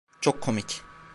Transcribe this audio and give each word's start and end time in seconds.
Çok 0.21 0.41
komik. 0.41 0.81